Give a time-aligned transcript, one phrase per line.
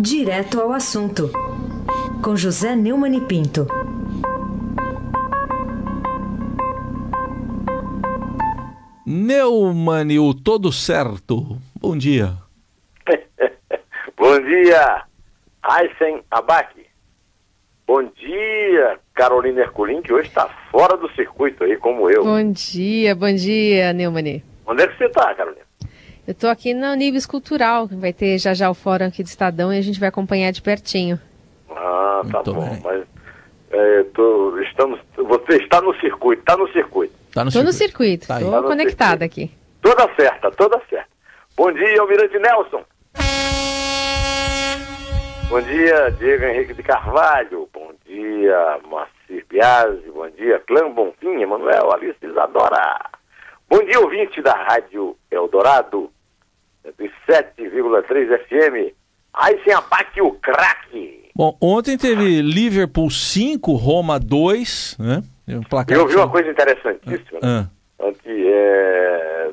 [0.00, 1.28] Direto ao assunto,
[2.22, 3.66] com José Neumann e Pinto.
[9.04, 11.58] Neumann, o todo certo.
[11.80, 12.34] Bom dia.
[14.16, 15.02] Bom dia,
[15.64, 16.86] Aysen Abac.
[17.84, 22.22] Bom dia, Carolina Herculin, que hoje está fora do circuito aí, como eu.
[22.22, 24.44] Bom dia, bom dia, Neumann.
[24.64, 25.67] Onde é que você está, Carolina?
[26.28, 29.72] Eu estou aqui no Níveis Cultural, vai ter já já o fórum aqui do Estadão
[29.72, 31.18] e a gente vai acompanhar de pertinho.
[31.70, 32.80] Ah, tá Muito bom, bem.
[32.84, 33.04] mas
[33.70, 37.14] é, tô- estamos, você está no circuito, está no circuito.
[37.32, 39.50] Tá no Estou no circuito, Tá estou Tá no conectada aqui.
[39.80, 41.08] Toda certa, toda certa.
[41.56, 42.84] Bom dia, Almirante Nelson.
[45.48, 47.66] Bom dia, Diego Henrique de Carvalho.
[47.72, 50.10] Bom dia, Macir Biasi.
[50.14, 53.00] Bom dia, Clã Bonfim, Emanuel, Alice Isadora.
[53.70, 56.10] Bom dia, ouvinte da Rádio Eldorado,
[56.96, 58.94] 107,3 FM.
[59.34, 61.28] Aí sem apaque o craque.
[61.34, 65.22] Bom, ontem teve Liverpool 5, Roma 2, né?
[65.48, 67.38] Um placar Eu ouvi uma coisa interessantíssima.
[67.42, 67.66] Ah,
[68.00, 69.50] Ante, é...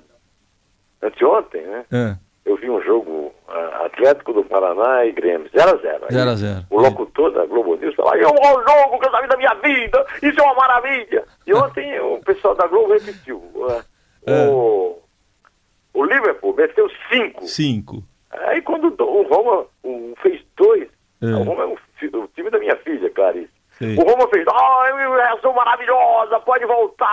[1.02, 1.86] Anteontem, né?
[1.92, 6.12] ah, eu vi um jogo ah, Atlético do Paraná e Grêmio, 0x0.
[6.12, 6.66] 0 a 0.
[6.70, 9.54] O locutor da Globo News falou, é um bom jogo que eu vi da minha
[9.56, 11.24] vida, isso é uma maravilha.
[11.46, 13.42] E ontem o pessoal da Globo repetiu.
[13.70, 13.84] ah,
[14.28, 14.48] É.
[14.48, 14.98] o,
[15.96, 17.48] o Liverpool meteu 5.
[17.48, 18.04] 5.
[18.32, 19.66] Aí quando do- o Roma
[20.22, 20.90] fez 2,
[21.22, 21.26] É.
[21.28, 23.50] o Roma é o, time da minha filha, Clarice.
[23.72, 23.96] Sei.
[23.98, 27.06] O Roma fez, ah, uma reação maravilhosa, pode voltar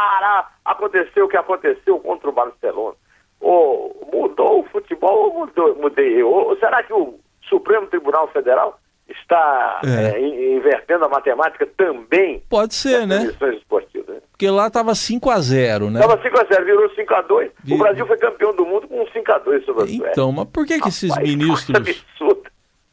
[0.65, 2.95] a acontecer o que aconteceu contra o Barcelona.
[3.41, 6.31] Ô, mudou o futebol ou mudou, mudei eu?
[6.31, 8.79] Ou será que o Supremo Tribunal Federal
[9.13, 9.89] está É.
[10.17, 13.25] é, in- invertendo a matemática também Pode ser, né?
[13.57, 14.09] esportivas?
[14.17, 14.21] Né?
[14.31, 16.01] Porque lá tava 5 a 0, né?
[16.01, 17.51] Estava 5x0, virou 5x2.
[17.63, 20.09] Vi- O Brasil foi campeão do mundo com um 5x2 sobre a Suécia.
[20.11, 22.05] Então, mas por que que esses Rapaz, ministros,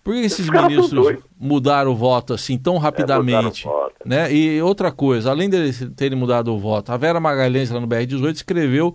[0.03, 3.95] por que esses ministros mudaram o voto assim tão rapidamente, mudaram o voto.
[4.05, 4.31] né?
[4.31, 8.33] E outra coisa, além deles terem mudado o voto, a Vera Magalhães lá no BR18
[8.35, 8.93] escreveu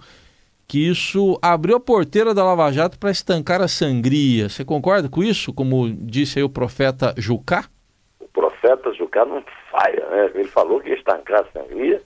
[0.67, 4.49] que isso abriu a porteira da Lava Jato para estancar a sangria.
[4.49, 5.53] Você concorda com isso?
[5.53, 7.65] Como disse aí o profeta Jucá?
[8.21, 10.31] o profeta Jucá não falha, né?
[10.35, 12.03] Ele falou que ia estancar a sangria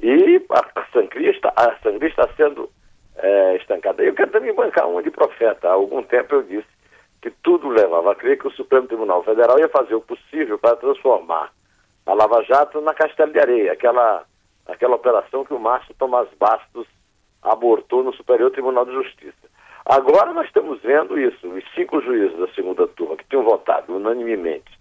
[0.00, 2.70] e a, sangria está, a sangria está sendo
[3.16, 4.02] é, estancada.
[4.02, 5.68] Eu quero também bancar uma de profeta.
[5.68, 6.68] Há algum tempo eu disse
[7.20, 10.76] que tudo levava a crer que o Supremo Tribunal Federal ia fazer o possível para
[10.76, 11.52] transformar
[12.06, 14.24] a Lava Jato na Castelo de Areia, aquela,
[14.66, 16.86] aquela operação que o Márcio Tomás Bastos
[17.42, 19.50] abortou no Superior Tribunal de Justiça.
[19.84, 24.78] Agora nós estamos vendo isso, os cinco juízes da segunda turma que tinham votado unanimemente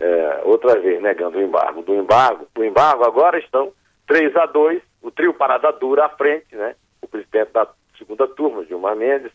[0.00, 1.82] é, outra vez negando o embargo.
[1.82, 3.72] Do embargo, o embargo agora estão
[4.06, 6.74] 3 a 2 o trio Parada Dura à frente, né?
[7.02, 9.32] O presidente da segunda turma, Gilmar Mendes,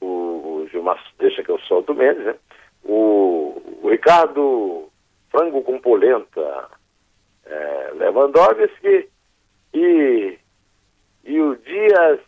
[0.00, 2.34] o, o Gilmar deixa que eu solto o Mendes, né?
[2.84, 4.88] O, o Ricardo
[5.30, 6.68] Frango com Polenta
[7.44, 9.08] é, Lewandowski
[9.72, 10.38] e,
[11.24, 12.20] e o Dias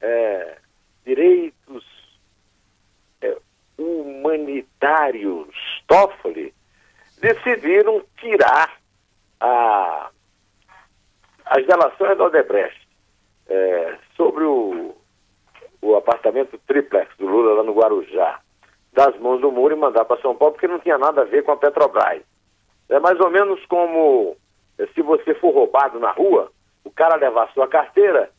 [0.00, 0.56] é,
[1.04, 1.84] Direitos
[3.20, 3.36] é,
[3.78, 5.54] Humanitários
[5.86, 6.54] Toffoli
[7.20, 8.78] decidiram tirar
[9.40, 10.10] a,
[11.46, 12.88] as delações da Odebrecht
[13.48, 14.94] é, sobre o,
[15.80, 18.40] o apartamento triplex do Lula lá no Guarujá
[18.92, 21.42] das mãos do Muro e mandar para São Paulo porque não tinha nada a ver
[21.42, 22.22] com a Petrobras.
[22.88, 24.36] É mais ou menos como
[24.78, 26.52] eh, se você for roubado na rua,
[26.84, 28.30] o cara levar sua carteira,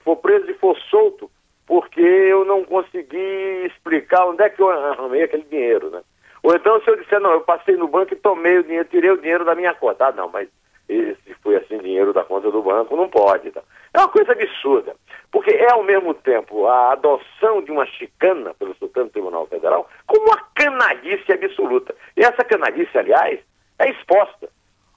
[0.00, 1.30] for preso e for solto,
[1.66, 6.02] porque eu não consegui explicar onde é que eu arrumei aquele dinheiro, né?
[6.42, 9.10] Ou então se eu disser, não, eu passei no banco e tomei o dinheiro, tirei
[9.10, 10.08] o dinheiro da minha conta.
[10.08, 10.48] Ah, não, mas
[10.86, 13.50] se foi assim dinheiro da conta do banco, não pode.
[13.50, 13.62] Tá?
[13.94, 14.94] É uma coisa absurda,
[15.32, 20.26] porque é ao mesmo tempo a adoção de uma chicana pelo Supremo Tribunal Federal como
[20.26, 21.94] uma canalice absoluta.
[22.16, 23.40] E essa canalice, aliás,
[23.78, 24.48] é exposta.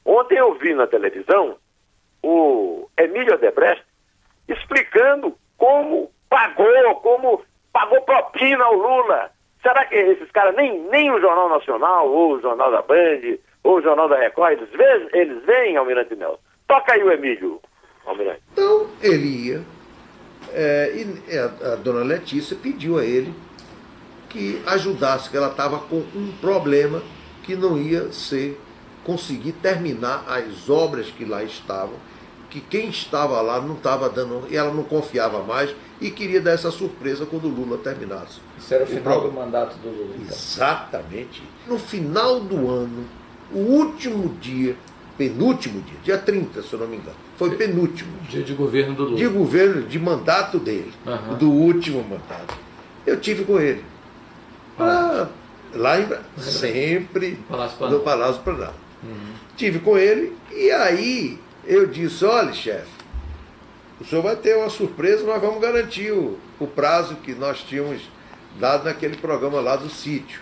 [0.04, 1.56] Ontem eu vi na televisão
[2.28, 3.84] o Emílio Odebrecht
[4.50, 9.32] explicando como pagou, como pagou propina ao Lula.
[9.62, 13.78] Será que esses caras, nem, nem o Jornal Nacional, ou o Jornal da Band, ou
[13.78, 16.40] o Jornal da Record, eles veem, eles veem Almirante Nelson?
[16.68, 17.62] Toca aí o Emílio,
[18.06, 18.42] Almirante.
[18.52, 19.62] Então ele ia,
[20.54, 23.34] é, e a, a dona Letícia pediu a ele
[24.30, 27.02] que ajudasse, que ela estava com um problema
[27.44, 28.60] que não ia ser
[29.08, 31.96] conseguir terminar as obras que lá estavam,
[32.50, 36.52] que quem estava lá não estava dando, e ela não confiava mais e queria dar
[36.52, 38.40] essa surpresa quando o Lula terminasse.
[38.58, 39.30] Isso era o O final programa.
[39.30, 40.16] do mandato do Lula.
[40.16, 40.28] Então.
[40.38, 41.44] Exatamente.
[41.68, 43.06] No final do ano,
[43.52, 44.76] o último dia,
[45.18, 48.96] penúltimo dia, dia 30, se eu não me engano, foi penúltimo dia Dia de governo
[48.96, 49.18] do Lula.
[49.18, 51.34] de governo, de mandato dele, Aham.
[51.36, 52.56] do último mandato.
[53.06, 53.84] Eu tive com ele.
[54.78, 55.28] Para
[55.74, 56.08] Lá em
[56.40, 58.04] sempre Palácio no Planalto.
[58.06, 58.76] Palácio Planalto.
[59.58, 62.90] Tive com ele e aí eu disse, olha, chefe,
[64.00, 68.10] o senhor vai ter uma surpresa, nós vamos garantir o, o prazo que nós tínhamos
[68.60, 70.42] dado naquele programa lá do sítio.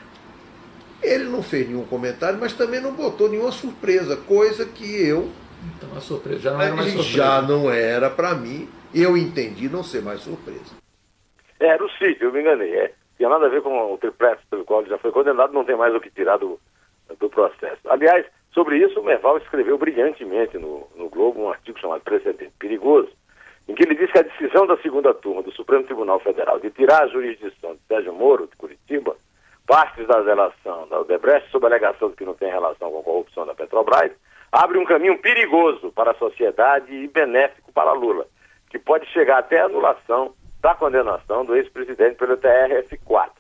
[1.02, 5.30] Ele não fez nenhum comentário, mas também não botou nenhuma surpresa, coisa que eu
[5.78, 7.18] Então a surpresa já não era mais surpresa.
[7.18, 10.76] já não era para mim, eu entendi não ser mais surpresa.
[11.60, 12.74] Era o sítio, eu me enganei.
[12.76, 12.94] É.
[13.18, 15.76] Tinha nada a ver com o triplex pelo qual ele já foi condenado, não tem
[15.76, 16.60] mais o que tirar do,
[17.20, 17.80] do processo.
[17.88, 23.10] Aliás, sobre isso, o Merval escreveu brilhantemente no, no Globo um artigo chamado Precedente Perigoso,
[23.68, 26.72] em que ele diz que a decisão da segunda turma do Supremo Tribunal Federal de
[26.72, 29.14] tirar a jurisdição de Sérgio Moro, de Curitiba,
[29.68, 33.04] partes da relação da Odebrecht, sob a alegação de que não tem relação com a
[33.04, 34.14] corrupção da Petrobras,
[34.52, 38.26] abre um caminho perigoso para a sociedade e benéfico para Lula,
[38.70, 43.32] que pode chegar até a anulação da condenação do ex-presidente pelo TRF4.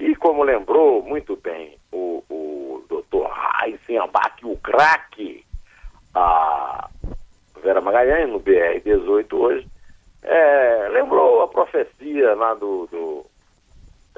[0.00, 1.78] E como lembrou muito bem
[3.84, 5.44] Raíssen Abac, o craque,
[6.14, 6.88] a
[7.62, 9.66] Vera Magalhães, no BR-18 hoje,
[10.22, 13.26] é, lembrou a profecia lá do, do,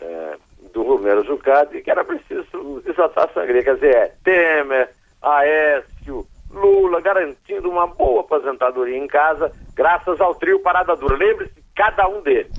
[0.01, 0.37] é,
[0.73, 3.63] do Romero Jucadi, que era preciso desatar sangria.
[3.63, 4.91] Quer dizer, é Temer,
[5.21, 11.17] Aécio, Lula, garantindo uma boa aposentadoria em casa, graças ao trio Parada Dura.
[11.17, 12.53] Lembre-se, cada um deles.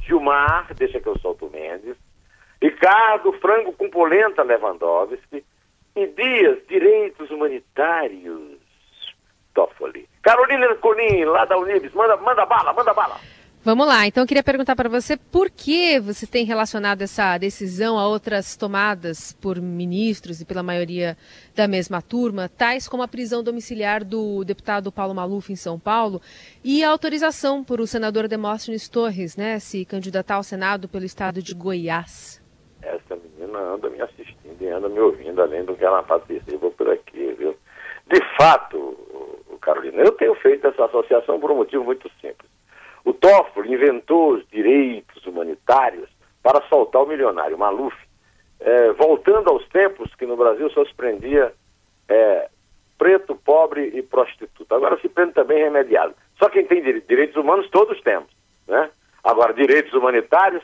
[0.00, 1.96] Gilmar, deixa que eu solto Mendes,
[2.60, 5.44] Ricardo Frango com Polenta Lewandowski
[6.08, 8.58] Dias, Direitos Humanitários,
[9.54, 10.08] Toffoli.
[10.22, 13.18] Carolina Colim, lá da Unibis, manda, manda bala, manda bala.
[13.62, 17.98] Vamos lá, então eu queria perguntar para você por que você tem relacionado essa decisão
[17.98, 21.14] a outras tomadas por ministros e pela maioria
[21.54, 26.22] da mesma turma, tais como a prisão domiciliar do deputado Paulo Maluf em São Paulo
[26.64, 31.42] e a autorização por o senador Demóstenes Torres, né, se candidatar ao Senado pelo estado
[31.42, 32.42] de Goiás.
[32.80, 34.19] Essa menina anda me assistindo
[34.60, 37.56] e anda me ouvindo, além do que ela participa por aqui, viu?
[38.06, 38.96] De fato,
[39.60, 42.50] Carolina, eu tenho feito essa associação por um motivo muito simples.
[43.04, 46.08] O Toffoli inventou os direitos humanitários
[46.42, 47.96] para soltar o milionário Maluf,
[48.60, 51.52] eh, voltando aos tempos que no Brasil só se prendia
[52.08, 52.48] eh,
[52.98, 54.74] preto, pobre e prostituta.
[54.74, 56.14] Agora se prende também remediado.
[56.38, 58.28] Só quem tem dire- direitos humanos, todos temos.
[58.66, 58.90] Né?
[59.24, 60.62] Agora, direitos humanitários,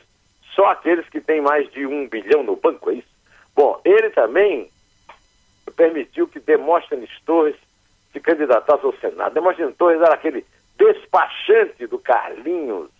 [0.55, 3.16] só aqueles que têm mais de um bilhão no banco, é isso?
[3.57, 4.69] Bom, ele também
[5.75, 7.55] permitiu que Demóstenes Torres
[8.13, 9.33] se candidatasse ao Senado.
[9.33, 10.45] Demóstenes Torres era aquele
[10.77, 12.91] despachante do Carlinhos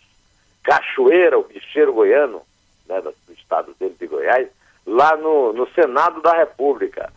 [0.64, 2.42] Cachoeira, o bicheiro goiano,
[2.90, 4.48] né, do do estado dele de Goiás,
[4.86, 7.14] lá no, no Senado da República.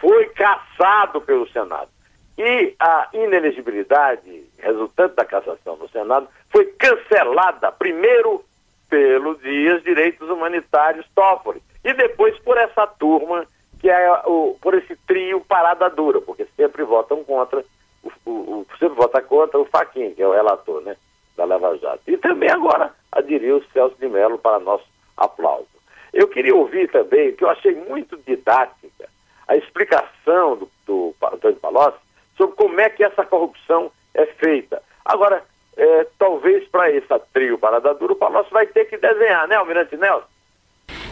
[0.00, 1.90] Foi caçado pelo Senado.
[2.38, 8.42] E a inelegibilidade resultante da cassação no Senado foi cancelada, primeiro
[8.88, 13.46] pelo Dias Direitos Humanitários Toffoli, e depois por essa turma,
[13.80, 17.64] que é o, por esse trio parada dura, porque sempre votam contra,
[18.02, 20.96] o, o, sempre vota contra o Faquin, que é o relator, né,
[21.34, 22.02] da Lava Jato.
[22.06, 24.84] E também agora aderiu o Celso de Mello para nosso
[25.16, 25.66] aplauso.
[26.12, 29.08] Eu queria ouvir também, que eu achei muito didática,
[29.46, 31.98] a explicação do, do Antônio Palocci
[32.36, 34.82] sobre como é que essa corrupção é feita.
[35.06, 35.42] Agora,
[35.74, 39.96] é, talvez para esse trio Parada Dura, o Palocci vai ter que desenhar, né, Almirante
[39.96, 40.26] Nelson?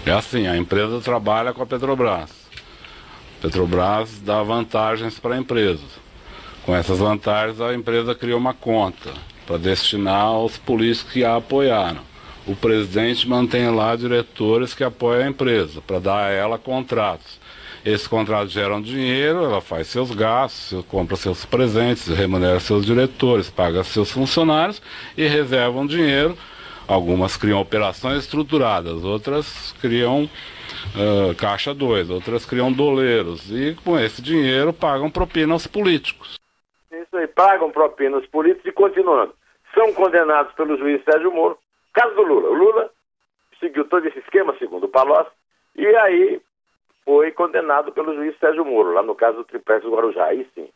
[0.07, 2.31] É assim, a empresa trabalha com a Petrobras.
[3.43, 5.83] Petrobras dá vantagens para a empresa.
[6.65, 9.11] Com essas vantagens, a empresa cria uma conta
[9.45, 12.03] para destinar aos políticos que a apoiaram.
[12.47, 17.41] O presidente mantém lá diretores que apoiam a empresa, para dar a ela contratos.
[17.85, 23.83] Esses contratos geram dinheiro, ela faz seus gastos, compra seus presentes, remunera seus diretores, paga
[23.83, 24.81] seus funcionários
[25.17, 26.39] e reservam dinheiro
[26.89, 30.29] Algumas criam operações estruturadas, outras criam
[30.95, 33.51] ah, caixa 2, outras criam doleiros.
[33.51, 36.39] E com esse dinheiro pagam propina aos políticos.
[36.93, 39.35] Isso aí, pagam propinas políticos e continuando.
[39.75, 41.59] São condenados pelo juiz Sérgio Moro.
[41.93, 42.49] Caso do Lula.
[42.51, 42.91] O Lula
[43.59, 45.31] seguiu todo esse esquema, segundo o Palocci,
[45.77, 46.41] e aí
[47.05, 50.27] foi condenado pelo juiz Sérgio Moro, lá no caso do Triplex do Guarujá.
[50.27, 50.69] Aí sim.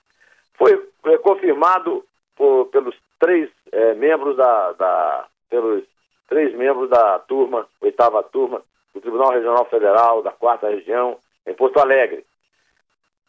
[0.54, 0.72] Foi
[1.06, 2.04] eh, confirmado
[2.36, 5.84] por- pelos três eh, membros da, da- pelos
[6.30, 8.62] três membros da turma, oitava turma,
[8.94, 12.24] do Tribunal Regional Federal, da quarta região, em Porto Alegre.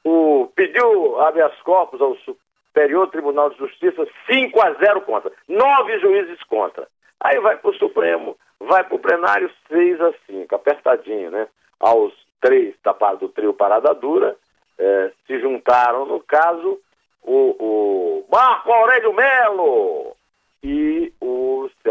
[0.04, 5.32] O, pediu habeas corpus ao Superior Tribunal de Justiça 5 a 0 contra.
[5.48, 6.88] Nove juízes contra.
[7.20, 11.48] Aí vai para o Supremo, vai para o plenário 6 a 5, apertadinho, né?
[11.80, 14.36] Aos três da do trio Parada Dura,
[14.78, 16.80] eh, se juntaram, no caso,
[17.22, 20.16] o, o Marco Aurélio Melo
[20.64, 21.41] e o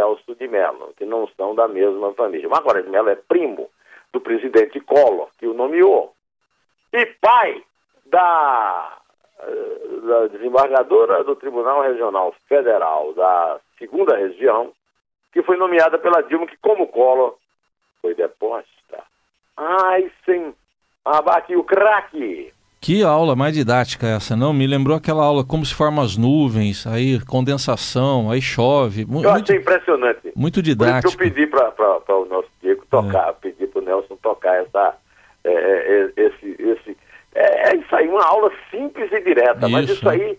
[0.00, 2.48] Celso de Mello, que não são da mesma família.
[2.48, 3.68] Marco Aurélio Melo é primo
[4.10, 6.14] do presidente Collor, que o nomeou,
[6.90, 7.62] e pai
[8.06, 8.98] da,
[9.40, 14.72] eh, da desembargadora do Tribunal Regional Federal da segunda região,
[15.32, 17.36] que foi nomeada pela Dilma, que como Collor
[18.00, 19.04] foi deposta.
[19.56, 20.54] Ai, sem
[21.04, 22.52] abate o craque.
[22.82, 24.54] Que aula mais didática essa, não?
[24.54, 29.02] Me lembrou aquela aula como se formam as nuvens, aí condensação, aí chove.
[29.02, 30.32] Eu muito, achei impressionante.
[30.34, 31.14] Muito didático.
[31.14, 33.32] Por eu pedi para o nosso Diego tocar, é.
[33.32, 34.96] pedi para o Nelson tocar essa,
[35.44, 36.96] é, é, esse, esse.
[37.34, 39.70] É, é, isso aí, uma aula simples e direta, isso.
[39.70, 40.38] mas isso aí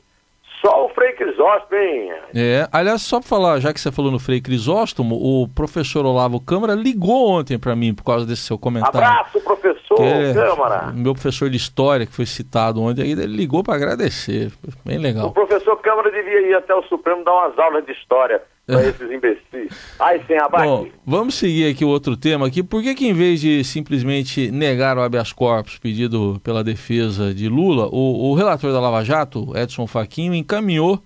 [0.62, 2.14] só o Frei Crisóstomo, hein?
[2.36, 6.40] É, aliás, só para falar, já que você falou no Frei Crisóstomo, o professor Olavo
[6.40, 9.00] Câmara ligou ontem para mim por causa desse seu comentário.
[9.00, 10.92] Abraço, professor é, Câmara.
[10.94, 14.52] Meu professor de história, que foi citado ontem, ele ligou para agradecer.
[14.86, 15.28] Bem legal.
[15.28, 18.42] O professor Câmara devia ir até o Supremo dar umas aulas de história
[18.72, 19.96] para esses imbecis.
[20.00, 20.66] Ai, sem abate.
[20.66, 22.64] Bom, vamos seguir aqui o outro tema aqui.
[22.64, 27.50] Por que que em vez de simplesmente negar o habeas corpus pedido pela defesa de
[27.50, 31.00] Lula, o, o relator da Lava Jato, Edson Fachin, encaminhou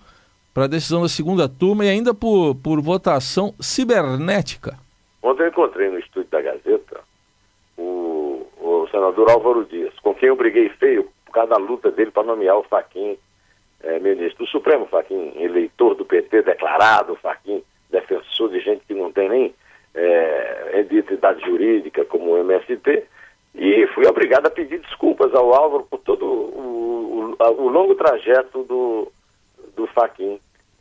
[0.54, 4.78] para a decisão da segunda turma e ainda por, por votação cibernética?
[5.22, 7.00] Ontem eu encontrei no estúdio da Gazeta
[7.76, 12.10] o, o senador Álvaro Dias, com quem eu briguei feio por causa da luta dele
[12.10, 13.18] para nomear o Fachin
[13.86, 19.12] é, ministro do Supremo, Faquim, eleitor do PT declarado, Faquim, defensor de gente que não
[19.12, 19.54] tem nem
[19.94, 23.04] é, identidade jurídica como o MST,
[23.54, 28.64] e fui obrigado a pedir desculpas ao Álvaro por todo o, o, o longo trajeto
[28.64, 29.10] do,
[29.74, 30.38] do Faquim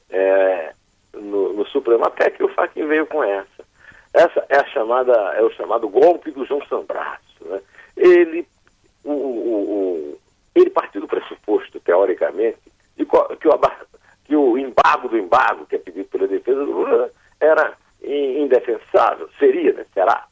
[0.09, 0.73] é,
[1.13, 3.65] no, no, Supremo, até que o Faquim veio com essa.
[4.13, 7.21] Essa é a chamada, é o chamado golpe do João Sanbraço.
[7.41, 7.61] Né?
[7.95, 8.47] Ele,
[9.03, 10.17] o,
[10.53, 12.57] ele partiu do pressuposto, teoricamente,
[12.95, 13.57] que, o,
[14.25, 17.73] que o embargo do embargo, que é pedido pela defesa do Lula, era
[18.03, 19.85] indefensável, seria, né?
[19.93, 20.25] Será?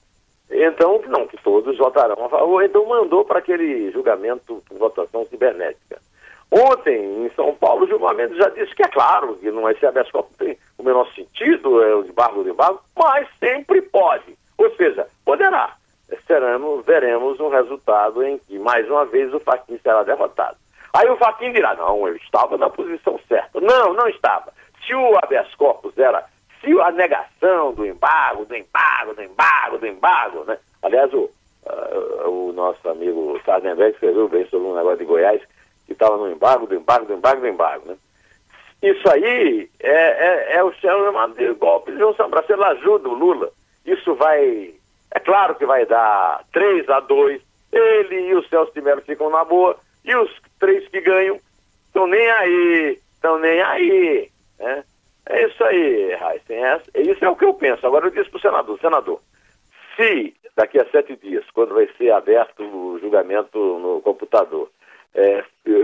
[0.50, 6.00] Então, não, que todos votarão a favor, então mandou para aquele julgamento por votação cibernética.
[6.52, 10.12] Ontem, em São Paulo, o julgamento já disse que é claro que não, esse habeas
[10.12, 14.38] corpus tem o menor sentido, é o embargo do embargo, mas sempre pode.
[14.58, 15.76] Ou seja, poderá.
[16.28, 20.58] Seremos, veremos um resultado em que, mais uma vez, o Fachin será derrotado.
[20.94, 23.60] Aí o Faquin dirá, não, eu estava na posição certa.
[23.60, 24.54] Não, não estava.
[24.86, 26.24] Se o habeas corpus era,
[26.62, 30.58] se a negação do embargo, do embargo, do embargo, do embargo, né?
[30.84, 31.30] Aliás, o,
[31.66, 35.42] uh, o nosso amigo Sardenberg escreveu bem sobre um negócio de Goiás,
[35.88, 37.98] que estava no embargo, do embargo, do embargo, do embargo, né?
[38.84, 43.14] Isso aí é, é, é o chamado de golpe de João Sambraço, ele ajuda o
[43.14, 43.50] Lula.
[43.86, 44.74] Isso vai,
[45.10, 49.30] é claro que vai dar 3 a 2 ele e o Celso de Mello ficam
[49.30, 51.40] na boa, e os três que ganham
[51.88, 54.30] estão nem aí, estão nem aí.
[54.60, 54.84] Né?
[55.28, 56.64] É isso aí, Heisen.
[56.64, 57.86] É, isso é o que eu penso.
[57.86, 59.22] Agora eu disse para o senador, senador,
[59.96, 64.70] se daqui a sete dias, quando vai ser aberto o julgamento no computador,
[65.16, 65.44] é,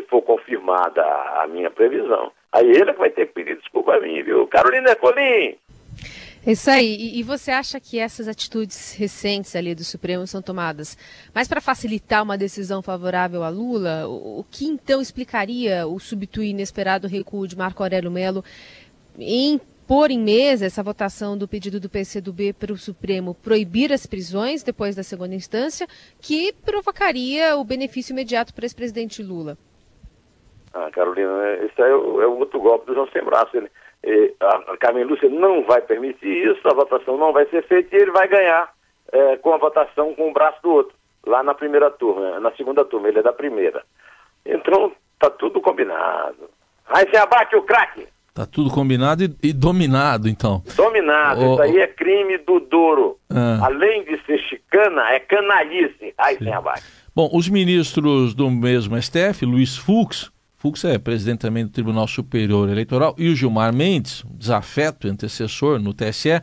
[0.10, 4.22] for confirmada a minha previsão, aí ele é vai ter que pedir desculpa a mim,
[4.24, 4.48] viu?
[4.48, 5.56] Carolina Colim,
[6.46, 6.96] isso aí.
[6.96, 10.98] E, e, você acha que essas atitudes recentes ali do Supremo são tomadas
[11.34, 14.08] mais para facilitar uma decisão favorável a Lula?
[14.08, 18.44] O, o, que então explicaria o substituir inesperado recuo de Marco Aurélio Melo
[19.18, 24.06] em pôr em mesa essa votação do pedido do PCdoB para o Supremo proibir as
[24.06, 25.88] prisões depois da segunda instância,
[26.22, 29.58] que provocaria o benefício imediato para o ex-presidente Lula?
[30.72, 33.58] Ah, Carolina, isso é o, é o outro golpe do João Sem Braço.
[33.58, 33.72] Ele
[34.40, 38.12] a Carmen Lúcia não vai permitir isso, a votação não vai ser feita e ele
[38.12, 38.70] vai ganhar
[39.12, 42.86] é, com a votação com o braço do outro, lá na primeira turma, na segunda
[42.86, 43.84] turma, ele é da primeira.
[44.46, 46.50] Então, tá tudo combinado.
[46.88, 48.08] Aí você abate o craque.
[48.34, 50.64] Tá tudo combinado e, e dominado, então.
[50.76, 53.18] Dominado, oh, isso aí é crime do Douro.
[53.30, 53.66] Ah.
[53.66, 56.14] Além de ser chicana, é canalice.
[56.18, 56.84] Aí sem abate.
[57.14, 62.68] Bom, os ministros do mesmo STF, Luiz Fux, Fux é presidente também do Tribunal Superior
[62.68, 66.42] Eleitoral, e o Gilmar Mendes, desafeto antecessor no TSE,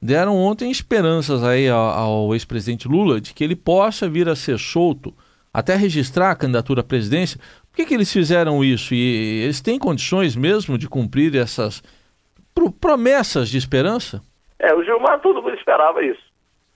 [0.00, 4.58] deram ontem esperanças aí ao, ao ex-presidente Lula de que ele possa vir a ser
[4.58, 5.14] solto
[5.52, 7.38] até registrar a candidatura à presidência.
[7.70, 8.94] Por que, que eles fizeram isso?
[8.94, 11.82] E eles têm condições mesmo de cumprir essas
[12.80, 14.22] promessas de esperança?
[14.58, 16.32] É, o Gilmar todo mundo esperava isso.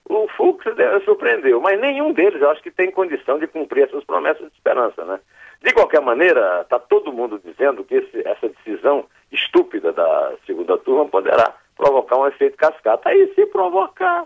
[0.07, 0.63] O Fux
[1.03, 5.03] surpreendeu, mas nenhum deles eu acho que tem condição de cumprir essas promessas de esperança,
[5.03, 5.19] né?
[5.61, 11.05] De qualquer maneira, está todo mundo dizendo que esse, essa decisão estúpida da segunda turma
[11.05, 13.09] poderá provocar um efeito cascata.
[13.09, 14.25] Aí se provocar,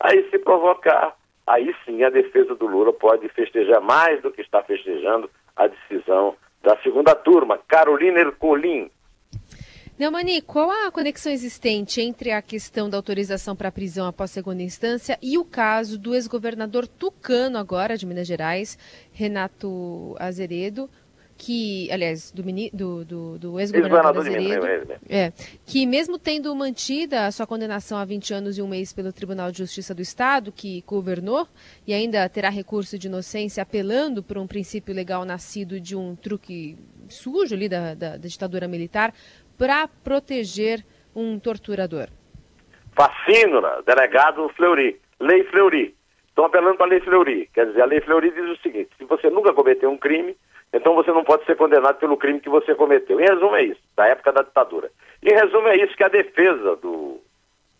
[0.00, 1.14] aí se provocar,
[1.46, 6.36] aí sim a defesa do Lula pode festejar mais do que está festejando a decisão
[6.62, 7.58] da segunda turma.
[7.68, 8.90] Carolina Ercolim.
[9.96, 15.16] Neumani, qual a conexão existente entre a questão da autorização para prisão após segunda instância
[15.22, 18.76] e o caso do ex-governador tucano agora de Minas Gerais,
[19.12, 20.90] Renato Azeredo,
[21.36, 24.66] que, aliás, do, do, do, do ex-governador Azeredo,
[25.08, 25.32] é,
[25.64, 29.52] que mesmo tendo mantida a sua condenação a 20 anos e um mês pelo Tribunal
[29.52, 31.46] de Justiça do Estado, que governou,
[31.86, 36.76] e ainda terá recurso de inocência apelando por um princípio legal nascido de um truque
[37.08, 39.12] sujo ali da, da, da ditadura militar,
[39.58, 40.84] para proteger
[41.14, 42.08] um torturador?
[42.94, 45.94] Facínora, delegado Fleury, Lei Fleury.
[46.28, 47.48] Estão apelando para a Lei Fleury.
[47.54, 50.36] Quer dizer, a Lei Fleury diz o seguinte: se você nunca cometeu um crime,
[50.72, 53.20] então você não pode ser condenado pelo crime que você cometeu.
[53.20, 54.90] Em resumo, é isso, da época da ditadura.
[55.22, 57.20] Em resumo, é isso que a defesa do,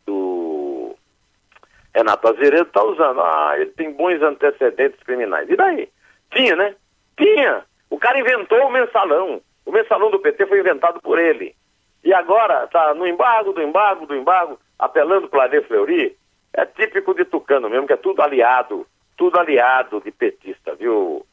[0.07, 0.97] do
[1.93, 3.21] Renato Azeredo está usando.
[3.21, 5.51] Ah, ele tem bons antecedentes criminais.
[5.51, 5.89] E daí?
[6.33, 6.77] Tinha, né?
[7.17, 7.65] Tinha.
[7.91, 9.41] O cara inventou o mensalão.
[9.67, 11.55] O mensalão do PT foi inventado por ele.
[12.05, 16.17] E agora está no embargo, do embargo, do embargo, apelando para a Lei Fleury.
[16.53, 21.27] É típico de Tucano mesmo, que é tudo aliado, tudo aliado de petista, viu,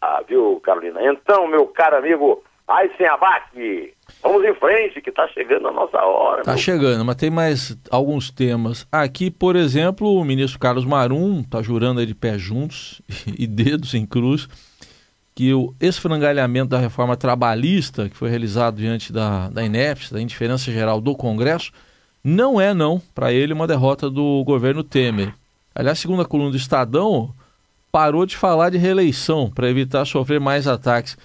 [0.00, 1.00] ah, viu, Carolina?
[1.04, 6.40] Então, meu caro amigo, abaque, vamos em frente, que está chegando a nossa hora.
[6.40, 8.86] Está chegando, mas tem mais alguns temas.
[8.90, 13.00] Aqui, por exemplo, o ministro Carlos Marum está jurando aí de pé juntos
[13.38, 14.48] e dedos em cruz
[15.34, 20.70] que o esfrangalhamento da reforma trabalhista que foi realizado diante da, da INEPS, da Indiferença
[20.70, 21.72] Geral do Congresso,
[22.22, 25.34] não é, não, para ele, uma derrota do governo Temer.
[25.74, 27.30] Aliás, segundo a coluna do Estadão,
[27.90, 31.18] parou de falar de reeleição para evitar sofrer mais ataques.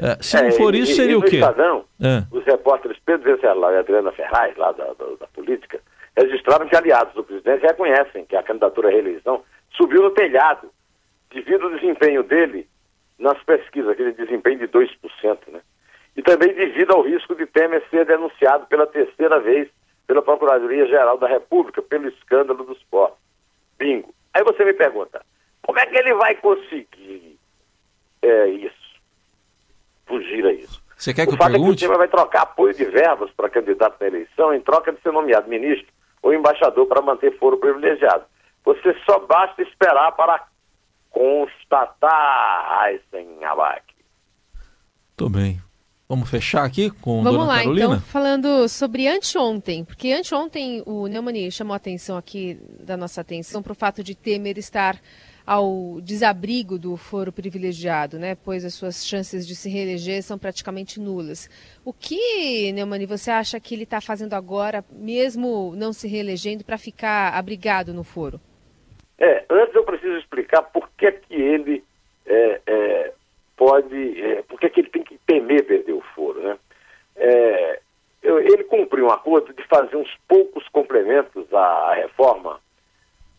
[0.00, 1.36] É, se é, não for isso, seria e, o quê?
[1.36, 2.24] Estadão, é.
[2.30, 5.78] os repórteres Pedro Venceslau e Adriana Ferraz, lá da, da, da, política,
[6.16, 9.42] registraram que aliados do presidente reconhecem que a candidatura à reeleição
[9.76, 10.68] subiu no telhado,
[11.32, 12.66] devido ao desempenho dele
[13.20, 14.88] nas pesquisas, aquele desempenho de 2%,
[15.48, 15.60] né?
[16.16, 19.68] E também devido ao risco de Temer ser denunciado pela terceira vez
[20.06, 23.18] pela Procuradoria-Geral da República pelo escândalo dos portos.
[23.78, 24.12] Bingo.
[24.34, 25.24] Aí você me pergunta,
[25.62, 27.38] como é que ele vai conseguir
[28.22, 28.90] é, isso?
[30.06, 30.82] Fugir a isso.
[30.96, 31.84] Você quer que o fato pergunte?
[31.84, 34.92] é que o Temer vai trocar apoio de verbas para candidato na eleição em troca
[34.92, 35.86] de ser nomeado ministro
[36.22, 38.24] ou embaixador para manter foro privilegiado.
[38.64, 40.44] Você só basta esperar para
[41.10, 43.84] constatar Eisenabach.
[45.16, 45.60] Tô bem.
[46.08, 47.86] Vamos fechar aqui com Vamos Dona lá, Carolina?
[47.86, 53.62] então, falando sobre anteontem, porque anteontem o Neumani chamou a atenção aqui, da nossa atenção,
[53.62, 55.00] para o fato de Temer estar
[55.46, 58.34] ao desabrigo do foro privilegiado, né?
[58.34, 61.48] Pois as suas chances de se reeleger são praticamente nulas.
[61.84, 66.76] O que, Neumani, você acha que ele está fazendo agora, mesmo não se reelegendo, para
[66.76, 68.40] ficar abrigado no foro?
[69.20, 71.84] É, antes eu preciso explicar por que, que ele
[72.26, 73.12] é, é,
[73.54, 76.58] pode, é, por que, que ele tem que temer perder o foro, né?
[77.16, 77.80] É,
[78.22, 82.60] eu, ele cumpriu um acordo de fazer uns poucos complementos à reforma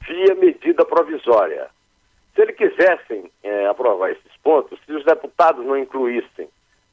[0.08, 1.68] via medida provisória.
[2.36, 6.48] Se ele quisessem é, aprovar esses pontos, se os deputados não incluíssem,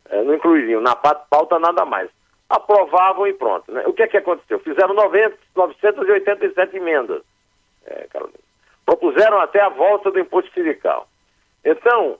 [0.09, 2.09] é, não incluiriam na pauta nada mais,
[2.48, 3.70] aprovavam e pronto.
[3.70, 3.85] Né?
[3.87, 4.59] O que é que aconteceu?
[4.61, 7.22] Fizeram 90, 987 emendas,
[7.85, 8.47] é, Carolina
[8.88, 11.07] propuseram até a volta do imposto sindical.
[11.62, 12.18] Então,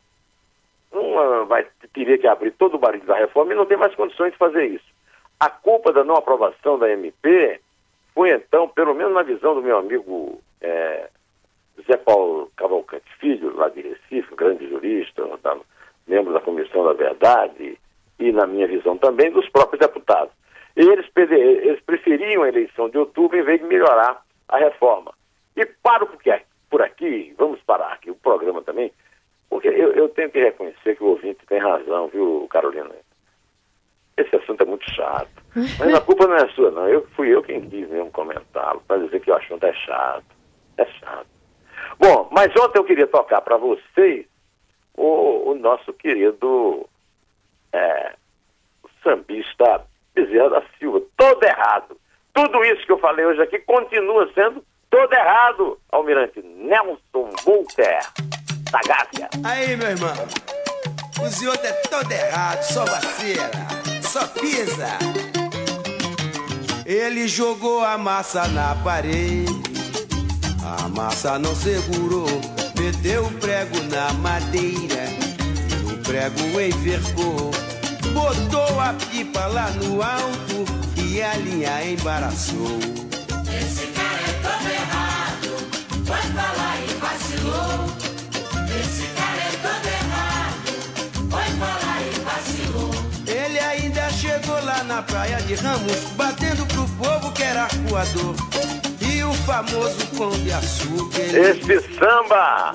[0.93, 4.33] uma vai teria que abrir todo o barulho da reforma e não tem mais condições
[4.33, 4.85] de fazer isso.
[5.41, 7.59] A culpa da não aprovação da MP
[8.15, 11.09] foi então, pelo menos na visão do meu amigo é,
[11.87, 15.57] Zé Paulo Cavalcante Filho, lá de Recife, grande jurista, da,
[16.07, 17.79] membro da Comissão da Verdade,
[18.19, 20.35] e na minha visão também dos próprios deputados.
[20.77, 25.15] Eles, eles preferiam a eleição de outubro em vez de melhorar a reforma.
[25.57, 28.93] E para o que é por aqui, vamos parar aqui o programa também,
[29.49, 32.91] porque eu, eu tenho que reconhecer que o ouvinte tem razão, viu, Carolina?
[34.17, 35.31] Esse assunto é muito chato.
[35.55, 36.89] Mas a culpa não é sua, não.
[36.89, 40.27] Eu, fui eu quem quis mesmo comentá-lo, para dizer que o assunto é chato.
[40.77, 41.29] É chato.
[41.99, 44.27] Bom, mas ontem eu queria tocar para vocês
[44.97, 46.87] o, o, nosso querido
[47.73, 48.13] é,
[49.03, 51.01] sambista Bezerra da Silva.
[51.17, 51.97] Todo errado.
[52.35, 58.01] Tudo isso que eu falei hoje aqui continua sendo Todo errado, Almirante Nelson Volter,
[58.71, 59.29] da Gávea.
[59.45, 60.15] Aí, meu irmão,
[61.21, 63.51] o senhor é todo errado, só vacila,
[64.03, 64.99] só pisa.
[66.87, 69.53] Ele jogou a massa na parede,
[70.65, 72.29] a massa não segurou,
[72.79, 75.05] meteu o prego na madeira,
[75.93, 77.51] o prego envergou,
[78.15, 80.65] botou a pipa lá no alto
[80.97, 82.79] e a linha embaraçou.
[83.61, 83.88] Esse
[94.99, 98.35] na praia de Ramos, batendo pro povo que era arcoador.
[99.01, 101.21] E o famoso pão de açúcar.
[101.21, 102.75] Esse samba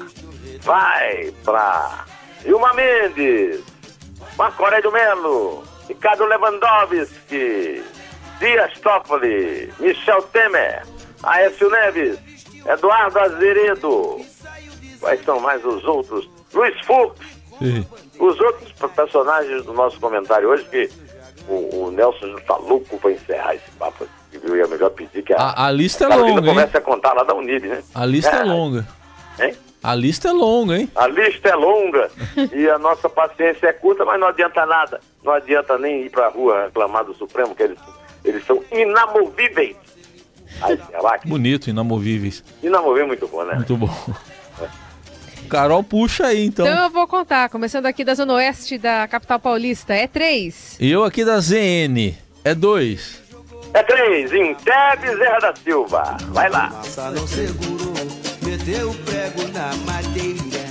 [0.62, 2.06] vai pra
[2.46, 3.62] Ilma Mendes,
[4.38, 7.84] Marco Aurélio Melo, Ricardo Lewandowski,
[8.40, 10.84] Dias Toffoli, Michel Temer,
[11.24, 12.20] Aécio Neves,
[12.66, 14.33] Eduardo Azeredo.
[15.04, 16.30] Quais são mais os outros?
[16.54, 17.20] Luiz Fux.
[17.60, 17.86] Sim.
[18.18, 20.90] Os outros personagens do nosso comentário hoje, que
[21.50, 24.08] o, o Nelson tá louco pra encerrar esse papo.
[24.32, 27.24] Eu ia melhor pedir que a, A, a lista é longa, comece a contar lá
[27.24, 27.84] da Unib, né?
[27.94, 28.88] A lista é longa.
[29.42, 29.54] Hein?
[29.84, 30.90] A lista é longa, hein?
[30.96, 32.10] A lista é longa
[32.54, 35.02] e a nossa paciência é curta, mas não adianta nada.
[35.22, 37.80] Não adianta nem ir pra rua reclamar do Supremo, que eles,
[38.24, 39.76] eles são inamovíveis.
[40.62, 42.42] Aí, lá, que Bonito, inamovíveis.
[42.64, 43.56] inamovível é muito bom, né?
[43.56, 43.90] Muito bom.
[45.50, 46.66] Carol, puxa aí, então.
[46.66, 49.94] Então eu vou contar, começando aqui da Zona Oeste da capital paulista.
[49.94, 50.78] É três.
[50.80, 52.14] E eu aqui da ZN.
[52.44, 53.22] É dois.
[53.74, 56.18] É três, Inté Bezerra da Silva.
[56.30, 56.70] Vai lá.
[56.70, 57.94] Massa não segurou,
[58.44, 60.66] meteu o prego na madeira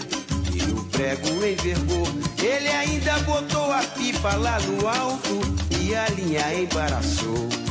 [0.55, 2.07] e o prego envergou.
[2.41, 5.41] Ele ainda botou a pipa lá no alto
[5.81, 7.62] e a linha embaraçou.